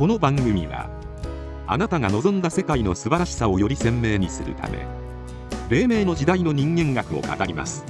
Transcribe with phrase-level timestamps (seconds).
[0.00, 0.88] この番組は
[1.66, 4.86] あなたが望んだ世界の素晴らしさをより鮮明にするため
[5.68, 7.84] 黎明の時代の人間学を語ります。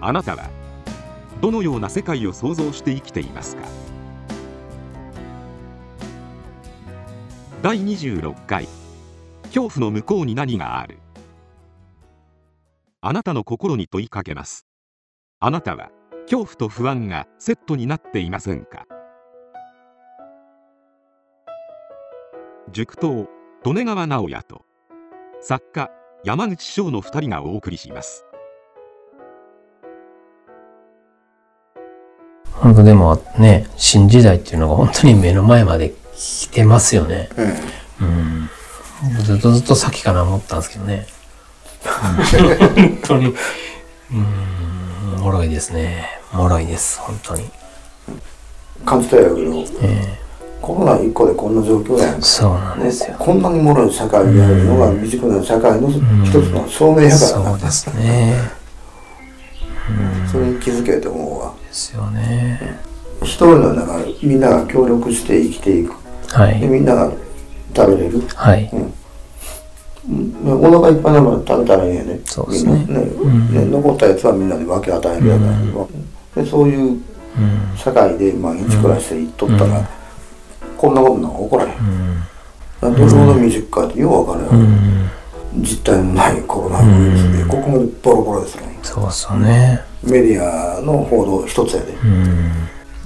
[0.00, 0.48] あなたは
[1.40, 3.64] どのような世界を想像して生きていますか？
[7.60, 8.68] 第26回
[9.46, 11.00] 恐怖の向こうに何がある？
[13.00, 14.64] あなたの心に問いかけます。
[15.40, 15.90] あなたは
[16.30, 18.84] 恐怖と不安がセットになっていませんか？
[22.70, 23.26] 塾頭
[23.64, 24.60] 利根川直也と
[25.40, 25.90] 作家
[26.24, 28.26] 山口翔の2人がお送りします。
[32.52, 37.30] 本当でもね新時代っていうのが本当に目の前まで来てますよね。
[38.02, 38.50] うん、
[39.24, 41.06] ずっとずっと先かな思ったんですけどね、
[41.86, 41.88] う
[42.44, 43.34] ん本当に。
[44.12, 44.58] うん。
[45.18, 47.44] もろいですねもろいです本当に。
[48.84, 50.18] 感じたやけどえ
[50.60, 53.16] コロナ一個でこんな状況やんそうなんですよ。
[53.18, 57.38] こんなにもろい社会にあるのが未熟な社会の一つの証明やから。
[57.40, 58.34] なそうですね。
[60.30, 61.54] それに気づけと思うわ。
[61.66, 62.78] ですよね。
[63.22, 65.94] 一人の中でみんなが協力して生きていく。
[66.28, 66.60] はい。
[66.60, 67.12] でみんなが
[67.74, 68.20] 食べれる。
[68.34, 68.70] はい。
[68.72, 68.92] うん。
[70.62, 72.20] お腹いっぱいなもの食べたらいいよね。
[72.24, 72.84] そうですね。
[72.86, 73.64] みんなね。
[73.64, 75.44] で残ったやつはみんなで分け与えるやか。
[75.46, 75.52] ら、
[76.42, 77.00] でそういう
[77.38, 77.76] うん。
[77.76, 79.88] 社会で毎日暮らしていっとったら、
[80.76, 81.70] こんなことなんか起こらへん、
[82.82, 82.94] うん。
[82.94, 85.10] どれほど未熟かってよう分からん、うん。
[85.62, 89.80] 実体のないコロナウイルスで、ここまでボロボロですよそうっすよね。
[90.02, 92.52] メディアの報道一つやで、うん。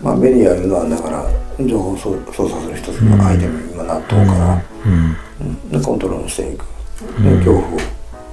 [0.03, 1.27] まあメディアいうのはだから
[1.67, 6.65] 情報操操作する一つのアイテムに今なっとうから、でコントロールしていく。
[7.23, 7.79] で恐怖を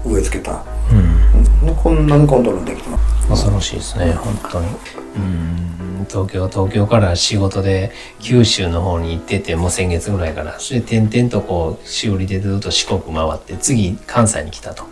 [0.05, 1.75] 植え付けた、うん。
[1.75, 4.67] こんなにコントロールできてます恐ろしいですね本当に。
[4.67, 6.05] うん。
[6.09, 10.59] 東京東京から仕事で九州の方に行っててもう先月ぐらいから。
[10.59, 14.85] それで点々とこうしおりでずっと四国回って次関西に来たと、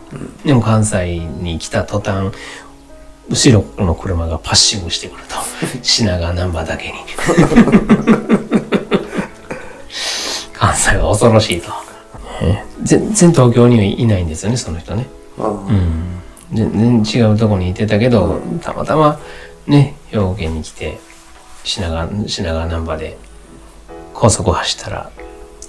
[0.44, 2.32] でも関西に来た途端
[3.30, 5.34] 後ろの車がパッシングしてくると。
[5.82, 6.94] 品川ナンバーだけに。
[10.54, 11.68] 関西は恐ろしいと、
[12.44, 12.64] ね。
[12.82, 15.06] 全然東京にはいないんですよねその人ね。
[15.12, 16.20] あうん、
[16.52, 19.18] 全然違うとこにいてたけど、たまたま
[19.66, 20.98] ね兵庫県に来て
[21.64, 23.16] 品川品川難波で
[24.14, 25.10] 高速を走ったら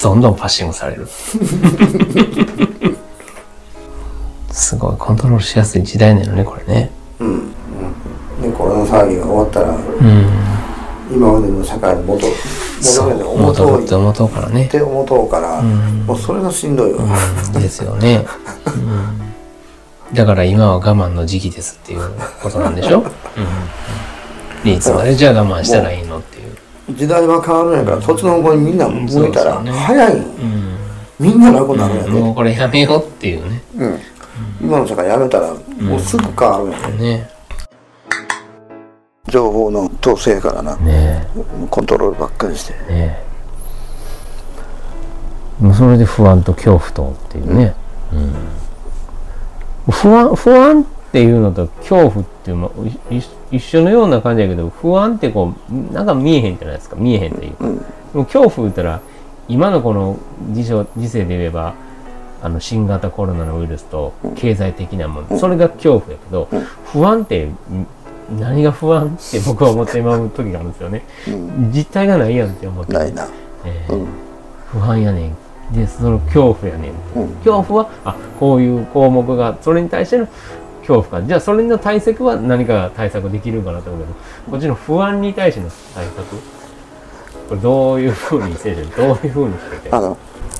[0.02, 1.08] どんどんパッシングされる。
[4.52, 6.92] すごいコントロールしやすい時代なのねこれね。
[7.20, 7.28] うん。
[7.28, 7.54] うん
[8.42, 10.26] でコロナ騒ぎが終わったらうん。
[11.12, 12.28] 今までの社会に戻
[12.82, 14.66] 戻戻るって思とうからね。
[14.66, 16.06] って思とうから、ん。
[16.06, 17.04] もうそれがしんどいわ、
[17.54, 17.62] うん。
[17.62, 18.26] ですよね、
[18.66, 19.29] うん、
[20.14, 22.12] だから今は我慢の時期ですっていう
[22.42, 23.04] ことなんでしょ、
[24.66, 26.96] うん、いつまでじゃあ我慢したらいいのっていう。
[26.96, 30.14] 時代は変わるんやからそっちの方向にみんな向いたら早い。
[30.14, 30.78] ん、うん。
[31.20, 33.62] みんな楽になるんやね、もうこれやめようっていうね。
[33.78, 34.00] うん。
[34.62, 37.30] 今の社会やめたらもうすぐ変わるんやね、ね。
[39.28, 40.76] 情報の統制からな。
[40.78, 41.28] ね。
[41.70, 42.74] コントロールばっかりして。
[42.90, 43.20] えね。
[45.62, 47.76] えもうそれで不安と恐怖とっていうね。
[48.12, 48.69] うん
[49.90, 52.72] 不安、不安っていうのと恐怖っていうの
[53.10, 56.96] 一一緒のような感じやけど、不安ってこう、なんか見えへんじゃないですか。
[56.96, 57.66] 見えへんというか。
[57.66, 57.78] うん。
[57.78, 57.84] で
[58.14, 59.02] も恐怖言ったら、
[59.48, 60.18] 今のこの
[60.52, 61.74] 時象時世で言えば、
[62.42, 66.48] あの新型コロナのウイルスと経済的なもの、それが恐怖やけど、
[66.86, 67.58] 不安ってん
[68.40, 71.04] 何が不安って僕は思ってまう時があるんですよね。
[71.28, 71.72] うん。
[71.74, 73.28] 実体がないやんって思って、ないな。
[73.66, 73.96] えー。
[73.96, 74.08] うん。
[74.68, 75.36] 不安やねん
[75.72, 77.30] でその恐怖やねん、うん。
[77.38, 80.28] 恐怖はあこういう項目がそれに対しての
[80.80, 81.24] 恐怖か。
[81.24, 84.20] じゃあそれの対策は何か対策できるかなと思うけど
[84.52, 86.36] こっちの不安に対しての対策？
[87.50, 89.96] これどういうふうにせてどういうふうにしてて？
[89.96, 90.18] あの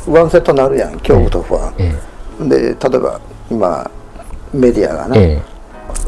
[0.08, 1.94] ワンセットになるやん恐怖と不安、え
[2.42, 3.20] で例えば
[3.52, 3.92] 今
[4.54, 5.42] メディアがな、ええ。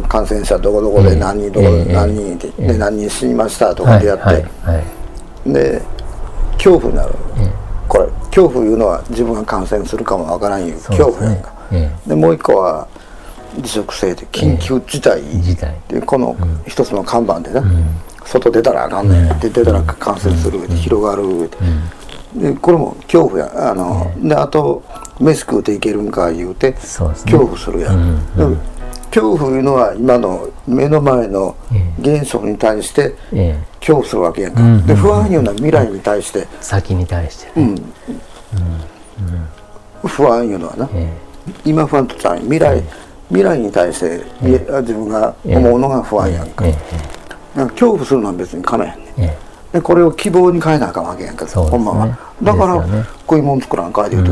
[0.08, 1.86] 感染者どこどこで何人どこええ。
[1.86, 4.82] で何人で,、何人死にましたとかでやって、はいは
[5.46, 5.54] い。
[5.54, 5.82] で
[6.54, 7.14] 恐怖になる、
[8.32, 11.54] 恐怖いうのは自分が感染するかもわからんいうえ恐怖やんか。
[11.72, 12.88] えでもう一個は
[13.58, 15.24] 自粛性で緊急事態っ
[16.02, 16.36] この
[16.66, 18.02] 一つの看板でな、ん。
[18.26, 19.32] 外出たらあかんねん。
[19.32, 21.58] って出たら感染する、広がるって、
[22.52, 23.72] でこれも恐怖や。
[23.72, 24.84] あの、であと
[25.20, 26.78] 飯食うていけるんか言うてね。
[27.32, 28.60] 恐怖するやん、うん
[29.12, 31.56] 恐怖いうのは今の目の前の
[32.00, 33.72] 現象に対してええ。
[33.82, 37.60] 恐怖するわけやんか、うんで不安いうのは未来に対して、先に対して。
[37.60, 37.76] ね、
[40.04, 40.08] うん。
[40.08, 41.12] 不安いうのはな、え
[41.66, 42.84] 今不安とったら未来、
[43.28, 46.76] 未来に対して、自分が思うのが不安やんか、え
[47.56, 47.66] え。
[47.66, 49.38] 恐怖するのは別にかめへんねえ
[49.74, 52.18] でこれを希望に変えなあかんわけやんか、ほんまは。
[52.44, 53.04] だから、ね。
[53.26, 54.32] こういうもん作らんかいうと、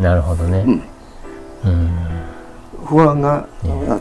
[0.00, 0.82] なるほどね。
[1.64, 2.25] うん
[2.86, 3.46] 不安が、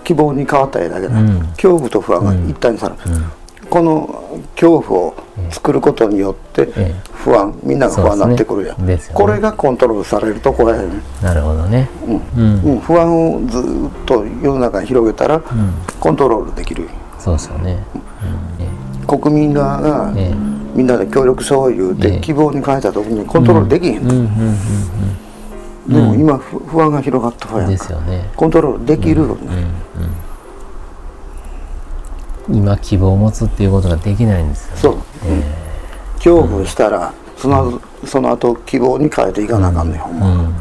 [0.04, 1.40] 希望に変わっただけだ、うん。
[1.56, 3.22] 恐怖と不安が一体にされる、
[3.70, 4.24] この
[4.56, 5.14] 恐怖を
[5.50, 6.96] 作ることによってええ。
[7.14, 8.96] 不安みんなが不安になってくるやん、ね。
[8.96, 9.02] ね。
[9.14, 11.90] これがコントロールされるとこやねん、なるほどね。
[12.36, 12.62] うん。
[12.64, 13.62] うん、不安をずっ
[14.06, 15.42] と世の中に広げたら、
[16.00, 16.88] コントロールできる。
[17.20, 17.84] そうですよね。
[19.08, 20.36] 国民側が、ええ。
[20.76, 22.20] みんなで協力しよう言うて、ええ。
[22.20, 24.58] 希望に変えた時にコントロールできへんの、うんうん
[25.88, 27.86] でも今ふ不安が広がった方うんでやんか。
[27.86, 28.30] すよね。
[28.36, 29.68] コントロールできるのね、
[32.50, 34.82] 今希望を持つっていうことができないんですよね。
[34.82, 34.98] そう、
[36.16, 40.28] 恐怖したらその,、その後希望に変えていかなあかんねん、ほんま。
[40.28, 40.54] うんうん。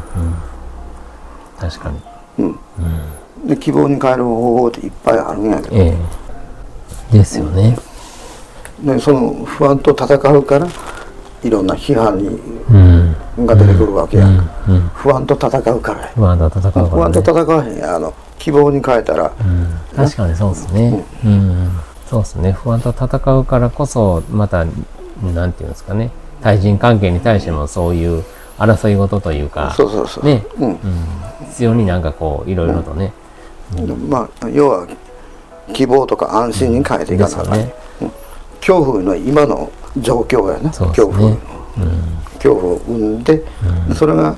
[1.59, 1.91] 確か
[2.37, 2.55] に。
[3.47, 5.95] で希望に変える方法っていっぱいあるんやけど、え
[7.13, 7.17] え。
[7.17, 7.77] ですよね。
[8.83, 10.67] でその不安と戦うから
[11.43, 12.27] いろんな批判に
[12.69, 12.94] うん
[13.39, 14.27] が出てくるわけや。
[14.27, 14.79] んか、うん。
[14.93, 16.01] 不安と戦うから。
[16.01, 16.89] や不安と戦うからね。
[16.89, 19.67] 不安と戦わへんやんあの希望に変えたら、うん。
[19.95, 21.03] 確かにそうですね。
[21.25, 21.71] うん。
[22.09, 22.51] そうですね。
[22.53, 24.65] 不安と戦うからこそ、また、
[25.33, 26.11] なんていうんですかね。
[26.41, 28.23] 対人関係に対してもそういう
[28.57, 30.69] 争い事というか、そうそうそう、ね、うん。
[30.69, 30.77] うん。
[31.47, 33.13] 必要になんかこう、いろいろとね。
[34.09, 34.87] まあ要は
[35.73, 37.57] 希望とか安心に変えていかなあかん。
[37.57, 37.73] ね。
[38.59, 41.31] 恐怖の今の状況やな、そうです恐怖。
[41.31, 41.37] ね。
[42.45, 43.43] 恐怖を生んで、
[43.95, 44.35] それが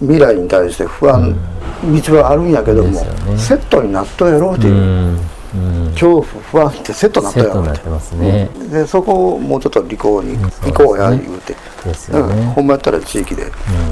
[0.00, 1.34] 未来に対して不安、
[1.82, 5.20] 道はあるんやけども、ねセットになっとやろうってういう、ん。
[5.54, 5.90] うん。
[5.92, 8.50] 恐怖不安ってセットになっとセットやろうっになっててますね。
[8.70, 12.46] でそこをもうちょっと利口に行こうや言うて、ですだからよね。
[12.52, 13.44] ほんまやったら地域で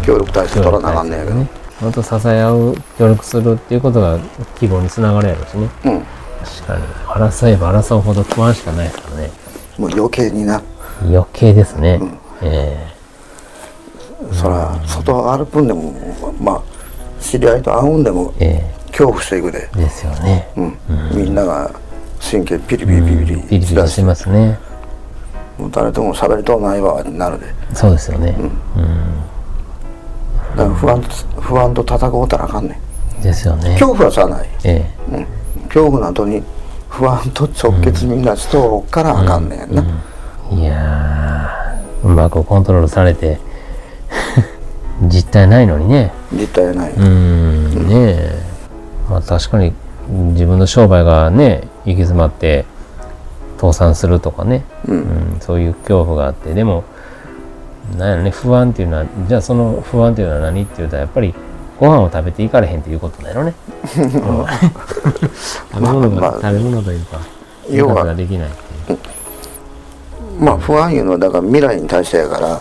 [0.05, 1.49] 協力体制取らなあかんねんやけど、ね。
[1.81, 4.19] 本当支え合う、協力するっていうことが
[4.57, 5.69] 希望につながるやろうしね。
[5.87, 6.03] うん、
[6.45, 6.83] 確かに。
[7.29, 9.31] 争えば争うほど不安しかないですからね。
[9.79, 10.63] もう余計にな、
[11.03, 12.01] 余計ですね。
[12.43, 12.94] え
[14.33, 15.93] そら外歩くんでも
[16.41, 16.63] まあ
[17.21, 18.75] 知り合いと会うんでもええ。
[18.89, 20.49] 恐怖していくで、えですよね。
[20.57, 20.79] うん。
[21.15, 21.71] みんなが
[22.21, 24.59] 神経ピリピリピリピリピリピリしてますね。
[25.59, 27.47] もう誰とも喋りとうないわってなるで。
[27.73, 28.37] そうですよね。
[30.57, 31.09] だから不安と
[31.41, 32.79] 不安と戦うたらあかんね
[33.21, 33.23] ん。
[33.23, 33.73] ですよね。
[33.73, 35.27] 恐怖はさない、えうん、
[35.65, 36.43] 恐怖の後に
[36.89, 39.85] 不安と直結みんなしとうからあかんねんな、
[40.53, 43.41] えいやー、うまくコントロールされて、
[45.03, 46.13] 実体ないのにね。
[46.33, 48.43] 実態ない、うーん、ねえ。
[49.09, 49.73] まあ確かに
[50.09, 52.65] 自分の商売がね、行き詰まって
[53.59, 54.99] 倒産するとかね、うん
[55.35, 56.85] うんそういう恐怖があって、でも、
[57.99, 61.35] なんやろね、不安っていうのは、じゃあその不安っていうのは何って言うと、やっぱり
[61.79, 63.55] ご飯を食べていかれへんっていうことだよね。
[63.97, 64.05] うん
[65.73, 67.19] 食べ物が、まあまあ食べ物というか、
[67.69, 68.51] 生要は活ができないっ
[68.87, 68.99] ていう。
[70.39, 72.61] まあ不安いうのはだから未来に対してやから、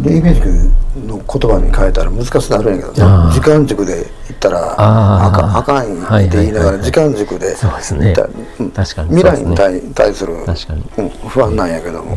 [0.00, 0.85] 黎明塾の
[1.28, 3.94] 言葉に変えたら難しくなるんやけどね時間軸で
[4.28, 8.00] 言ったらあかんあかんって言いながら時間軸でそうですね。
[8.04, 8.28] 言ったら
[8.60, 9.08] うん確かに。
[9.08, 10.84] 未来に対対する確かに。
[10.98, 12.16] うん不安なんやけども、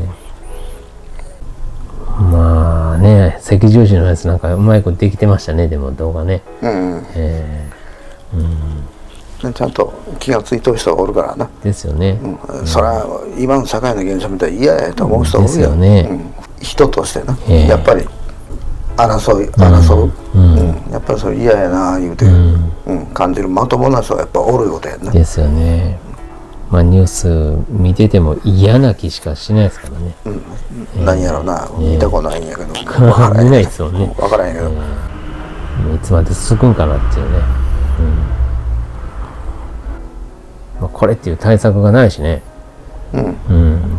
[2.31, 6.41] まあね、赤十字のやつなんかうまいことできてましたね、でも動画ね。
[6.61, 7.69] うんえ
[9.41, 12.19] でちゃんと気がついとる人がおるからな、ーですよね。
[12.21, 12.67] うん。
[12.67, 13.05] そら
[13.37, 16.07] 今の社会の現象みたいに嫌やと思う人おるですよよね。
[16.09, 16.33] うん。
[16.61, 17.67] 人としてな、ええ。
[17.67, 18.05] やっぱり
[19.07, 20.59] 争い争う、うん。
[20.59, 20.91] うん。
[20.91, 22.71] やっぱりそれ嫌やな言うて、うん。
[22.85, 23.05] うん。
[23.07, 25.11] 感じるまともな人はやっぱおるようだよな。
[25.11, 25.99] ですよね。
[26.69, 30.13] まあニュース見てても嫌な気しかしないですからね。
[31.03, 34.13] 何やろな、見たことないんやけど、見分からへんないですよね。
[34.15, 34.71] 分からへんけど、い
[36.03, 37.39] つまで続くんかなっていうね。
[37.99, 38.05] うん。
[40.81, 42.43] まあ、これっていう対策がないしね。
[43.13, 43.35] うん。
[43.49, 43.53] う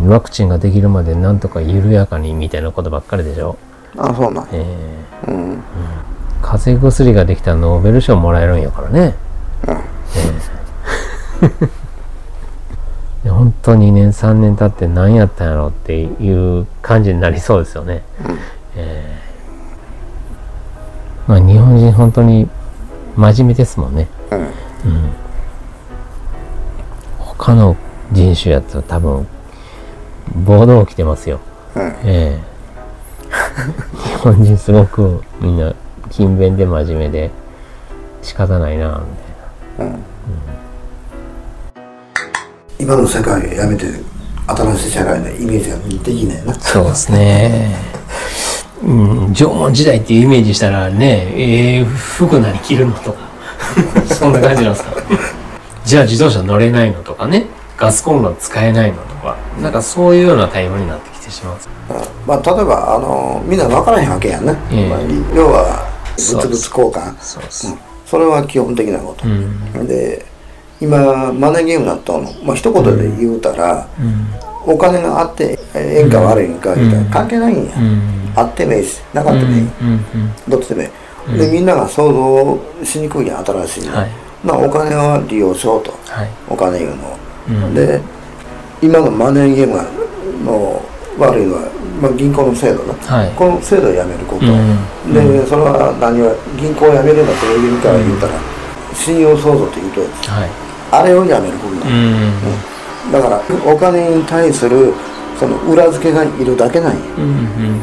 [0.06, 0.08] ん。
[0.08, 3.56] ワクチンができるまでなんとか緩やかにみたいなことばっかりでしょ。
[3.98, 4.48] あそうなんや。
[4.52, 5.30] えー。
[5.30, 5.62] うん。
[6.42, 9.14] 風邪薬ができたらノーベル賞もらえるんやからね。
[9.68, 9.76] え
[11.42, 11.50] え
[13.24, 18.02] で本当2年3年経って何やったんやろっていう感じになりそうですよね。
[18.76, 19.20] ええ
[21.26, 22.48] まあ日本人本当に
[23.16, 24.08] 真面目ですもんね。
[24.30, 24.36] う
[24.88, 25.10] ん。
[27.18, 27.76] 他の
[28.12, 29.26] 人種やったら多分
[30.34, 31.40] 暴動起きてますよ。
[31.76, 31.82] うん。
[32.04, 32.49] ええ
[33.60, 35.74] 日本人すごくみんな
[36.10, 37.30] 勤勉で真面目で
[38.22, 39.02] 仕方ないな
[39.78, 39.98] みたいな。
[42.78, 43.86] 今の世界をやめて
[44.46, 47.76] 新しい社会のイメージができないなそうですね。
[48.82, 53.18] うん、縄文時代っていうイメージしたらね、ええ服何着るのとか、
[54.14, 54.92] そんな感じなんですか。
[55.84, 57.46] じゃあ自動車乗れないのとかね、
[57.80, 61.58] ガスコンロ使えないのとかなんかそういうような対応になってきてしまう
[62.26, 64.88] まあ例えばあのみんな分からへんわけやんね、ええ。
[64.88, 65.00] まあ
[65.34, 67.16] 要は物々交換。
[67.20, 67.68] そうです。
[67.68, 67.78] うん。
[68.04, 69.86] それは基本的なこと、うん。
[69.86, 70.26] で
[70.80, 74.02] 今マネーゲームになったの、まあ一言で言うたら、う
[74.70, 74.74] ん。
[74.74, 78.32] お金があってええんか悪いんか言うたら関係ないんや、うん。
[78.36, 80.04] あってもいいしなかったもいい、うん。
[80.48, 80.84] どっちでもい
[81.36, 84.10] い、でみんなが想像しにくいやん新しい、はい。
[84.44, 85.92] まあお金は利用しようと。
[86.06, 86.30] はい。
[86.48, 87.16] お金いうのを、
[87.48, 87.74] うん。
[87.74, 88.00] で
[88.82, 89.84] 今のマネーゲームが
[90.44, 90.82] の
[91.18, 93.30] 悪いのは、まあ、銀行の制度な、はい。
[93.36, 95.12] この制度をやめること、うん。
[95.12, 98.32] でそれは何は銀行をやめるんだという意味から言うたら、
[98.94, 100.00] 信用創造というと
[100.30, 100.48] はい。
[100.92, 101.92] あれをやめることなの、
[103.06, 103.12] うん。
[103.12, 104.92] だからお金に対する
[105.38, 106.98] その裏付けがいるだけなんや。
[107.16, 107.80] うんうん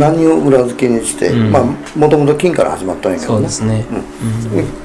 [0.00, 1.52] 何を裏付けにして、うん。
[1.52, 1.64] まあ
[1.96, 3.38] もともと金から始まったんやけどね。
[3.38, 3.84] そうですね。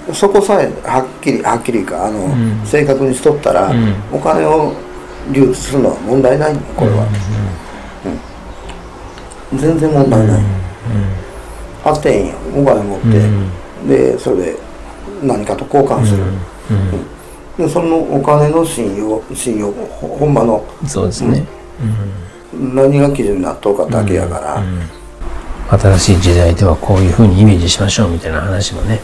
[0.07, 2.61] でそこさえはっきりはっきりかあの、ん。
[2.65, 3.95] 正確にしとったら、うん。
[4.13, 4.73] お金を
[5.31, 7.70] 流通するのは問題ないこれは、うん
[9.55, 10.41] 全然問題ない、
[11.83, 14.57] あってええんよお金持って、でそれで
[15.23, 16.23] 何かと交換する、
[17.57, 21.45] でそのお金の信用信用ほほんまのそうですね。
[22.53, 28.99] 何が基準になっとうかだけやから、新しい時代ではこういうふうにイメージしましょうみたいな話もね。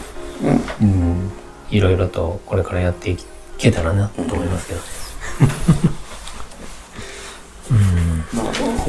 [0.80, 1.30] うん。
[1.70, 3.18] いろいろとこれからやってい
[3.56, 4.80] けたらなと思いますけど。
[4.80, 5.48] まあ、
[5.80, 5.97] ほん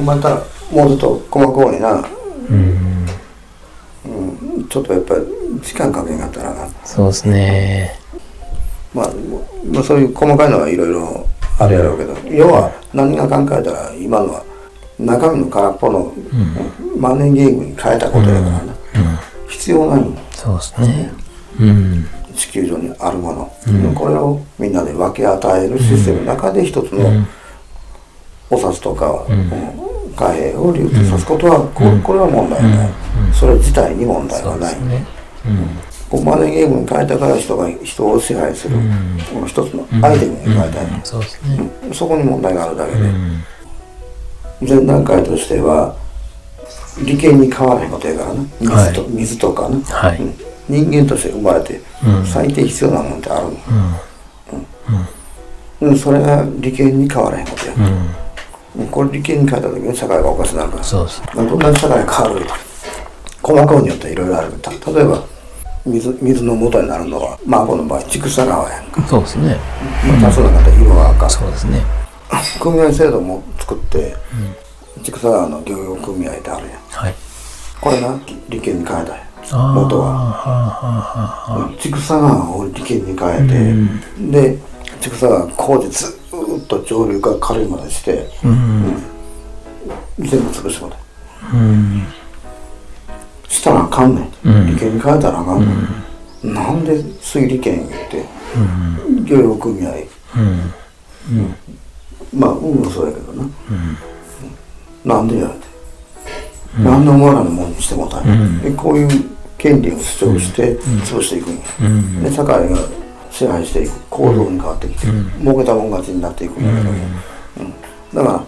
[0.00, 2.04] またらもうちょっと細かいな、
[2.48, 3.06] うん。
[4.56, 5.20] うん、ちょっとやっぱり
[5.62, 6.68] 時間かけんかったらな。
[6.84, 7.98] そうですね。
[8.94, 9.10] まあ、
[9.70, 11.26] まあ、そういう細かいのはいろいろ
[11.58, 14.44] あるやろうけど、要は何が考えたら今のは
[14.98, 16.12] 中身の空っぽの、
[16.98, 18.74] マネーゲームに変えたことやからな、
[19.48, 20.04] 必要ないん。
[20.06, 21.12] よそうですね。
[21.60, 22.06] うん。
[22.34, 23.52] 地球上にあるもの、
[23.94, 27.26] これをみんなで分け与えるシステムの中で一つの
[28.50, 29.50] お札とか、うん。
[30.16, 32.90] 貨幣を流通さすことは、ここれは問題ない、
[33.32, 35.06] それ自体に問題はない、ね。
[36.10, 38.76] こうマネーゲームに変えたから人が人を支配する、
[39.32, 41.70] この一つのアイテムに変えたい、そうですね。
[41.92, 43.08] そこに問題があるだけで、
[44.74, 45.94] 前段階としては
[47.02, 50.18] 利権に変わらへんことやからな水と,、水とかな、はい。
[50.18, 50.34] うん。
[50.68, 51.80] 人間として生まれて
[52.26, 53.52] 最低必要なもんってあるの、
[55.80, 55.96] うん。
[55.96, 58.10] それが利権に変わらへんことや、うん
[58.90, 60.70] これ利権に変えた時に社会がおかしくなる。
[60.70, 61.04] からそう。
[61.06, 62.46] ですどんな社会が変わる
[63.42, 64.52] 細かいによっていろいろある。
[64.60, 65.24] た例えば
[65.86, 69.56] 水水の元になるのはまあこの場合畜産川やんか、そうですね。
[70.20, 71.82] まあ、多数の方色が赤そうですね。
[72.60, 74.14] 組合制度も作って、
[75.02, 76.78] 畜産川の漁業組合ってあるやん。
[76.90, 77.14] はい。
[77.80, 78.18] これが
[78.50, 79.16] 利権に変えたん。
[79.16, 81.74] やあー元は。
[81.80, 84.58] 畜産川を利権に変えて、で
[85.00, 86.19] 畜産川工事ずー
[86.60, 88.28] っと上流から下流までして、
[90.18, 92.02] 全部潰してもらううん。
[93.48, 94.66] したらあかんねん、うん。
[94.66, 95.66] 利権に変えたらあかんね
[96.44, 98.24] ん、なんで水利権言って、
[99.24, 99.90] 漁業組合。
[99.90, 100.72] うん。
[102.32, 103.44] まあ運もそうやけどな、
[105.04, 109.08] なんでやって、なんでお前らのもんにしてもたんや、でこういう
[109.58, 111.56] 権利を主張して潰していくん
[112.22, 112.78] や、で社会が
[113.30, 115.06] 支配していく構造に変わってきて、
[115.40, 117.74] 儲けたもん勝ちになっていくんやけど、うん。
[118.14, 118.44] だから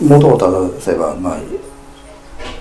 [0.00, 1.38] 元を正せばまあ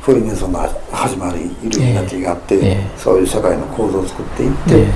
[0.02, 2.88] フリーメイソンが始まりイルミナティがあって、ええ。
[2.98, 4.94] そういう社会の構造を作っていって、ええ。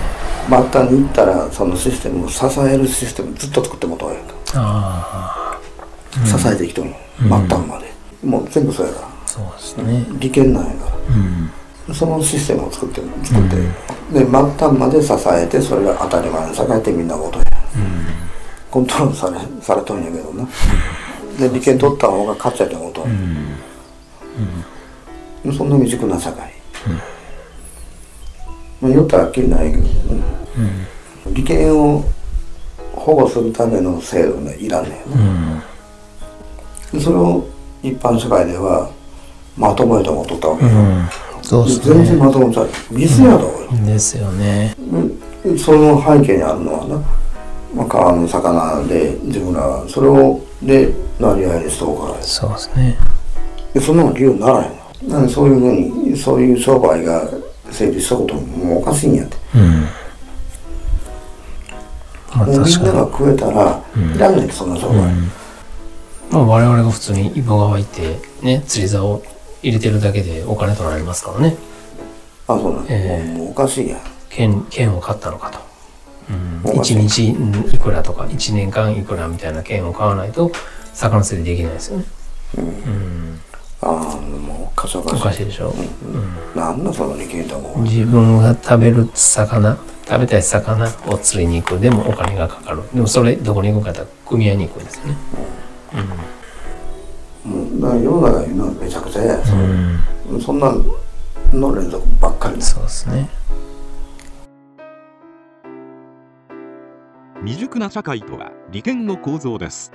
[0.49, 5.59] 末端に行ったらそのシステムを支えるシステムずっと作ってもらおうやんかあ
[6.25, 6.89] 支えてきとん。
[6.89, 7.93] よ、末端まで。
[8.23, 9.07] もう全部そうやから。
[9.07, 10.05] あそうですね。
[10.19, 10.91] 利権なんやか
[11.87, 13.55] ら、そのシステムを作って作って、
[14.11, 17.45] で末端まで支えてそれが当たり前に支えてみんなことや、
[18.69, 20.47] コントロールされされとんやけどな、
[21.39, 22.77] で利権取った方が勝っちゃうと。
[22.77, 23.05] 思うと、
[25.57, 26.51] そんな未熟な社会、
[28.81, 29.83] まあ、言ったらきりないけど、
[31.25, 31.33] うん。
[31.33, 32.03] 利権を
[32.93, 35.63] 保護するための制度がいらんねんな、
[36.91, 37.47] でそれを
[37.81, 38.89] 一般社会では
[39.57, 41.07] まともやと思っとったわけよ、うん
[41.43, 43.51] そうです全然ねまともじゃない水やろ、
[43.85, 44.75] ですよね。
[45.43, 45.59] うん。
[45.59, 46.95] その背景にあるのはな、
[47.75, 52.97] まあ、川の魚で自分らはそれをでなり合いにしとうからそうですね。
[53.73, 54.71] でそんなの理由にならへん
[55.09, 55.09] の。
[55.09, 55.71] なんでそういうふう
[56.11, 57.27] にそういう商売が
[57.69, 59.37] 成立したこともおかしいんやって。
[59.55, 59.81] うん。
[62.35, 62.67] まあみんなが
[63.01, 63.83] 食えたら、
[64.15, 64.93] いらんねんてそんな商売、
[66.31, 69.23] まあ我々が普通にイボ川行ってね釣り竿を
[69.63, 71.55] 入れてるだけでお金取られますからね。
[72.47, 73.33] あそうなん、ええ。
[73.33, 73.95] もうもうおかしいや。
[73.95, 75.59] ん剣剣を買ったのかと。
[76.29, 77.31] うん、1日
[77.75, 80.51] いくらとか1年間いくらみたいな券を買わないと
[80.93, 82.05] 魚釣りできないですよね。
[82.57, 83.39] うん、うん。
[83.81, 85.15] ああもうかしおかしい。
[85.15, 86.13] おかしいでしょ、うん。
[86.15, 89.77] うん、なんだその2件とも自分が食べる魚
[90.07, 91.79] 食べたい魚を釣りに行く。
[91.79, 92.83] でもお金がかかる。
[92.93, 95.17] でもそれどこに行くかって組合に行くんですよね。
[95.93, 96.09] うん、
[97.83, 99.43] うん、だから世の中いうのはめちゃくちゃや、
[100.29, 100.73] うん、そんな
[101.51, 103.29] の連続ばっかりそうですね。
[107.43, 109.91] 未熟な社会とは利権の構造です。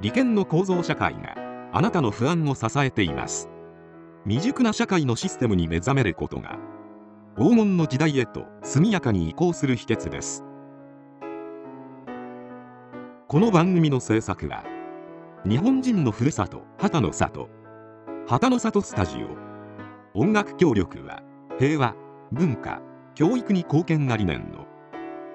[0.00, 1.36] 利権の構造社会が
[1.72, 3.48] あなたの不安を支えています。
[4.26, 6.58] 未熟な社会のシステムに目覚めることが
[7.36, 10.44] 黄金の時代へと速やかに移行する秘訣です。
[13.28, 14.64] この番組の制作は
[15.44, 17.48] 日本人のふるさと畑の里。
[18.28, 20.20] 畑の里スタジオ。
[20.20, 21.20] 音楽協力は
[21.58, 21.96] 平和
[22.30, 22.80] 文化
[23.16, 24.66] 教育に貢献が理念の。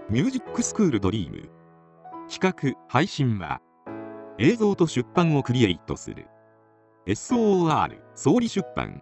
[0.09, 1.49] ミュージックスクールドリーム。
[2.29, 3.59] 企画配信は
[4.39, 6.27] 映像と出版をクリエイトする。
[7.05, 9.01] SOR 総理出版。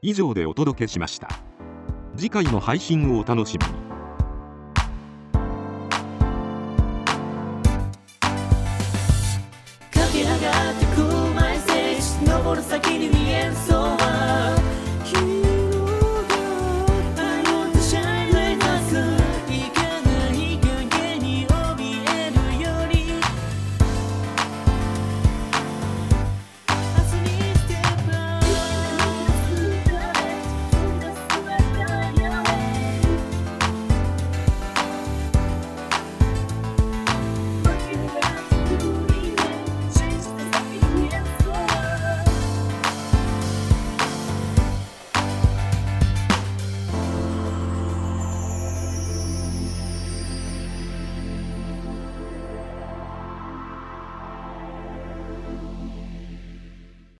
[0.00, 1.28] 以上でお届けしました。
[2.16, 3.89] 次回の配信をお楽しみに。